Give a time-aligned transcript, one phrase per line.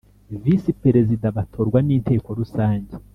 [0.43, 2.93] Visi Perezida batorwa n Inteko Rusange